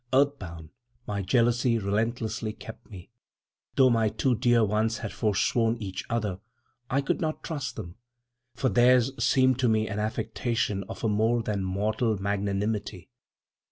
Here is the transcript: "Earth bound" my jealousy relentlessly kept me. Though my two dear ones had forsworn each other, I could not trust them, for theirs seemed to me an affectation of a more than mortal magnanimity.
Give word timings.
"Earth 0.11 0.39
bound" 0.39 0.71
my 1.05 1.21
jealousy 1.21 1.77
relentlessly 1.77 2.53
kept 2.53 2.89
me. 2.89 3.11
Though 3.75 3.91
my 3.91 4.09
two 4.09 4.33
dear 4.33 4.63
ones 4.63 4.97
had 4.97 5.13
forsworn 5.13 5.77
each 5.77 6.03
other, 6.09 6.39
I 6.89 7.01
could 7.01 7.21
not 7.21 7.43
trust 7.43 7.75
them, 7.75 7.97
for 8.55 8.67
theirs 8.69 9.11
seemed 9.23 9.59
to 9.59 9.69
me 9.69 9.87
an 9.87 9.99
affectation 9.99 10.83
of 10.89 11.03
a 11.03 11.07
more 11.07 11.43
than 11.43 11.63
mortal 11.63 12.17
magnanimity. 12.19 13.11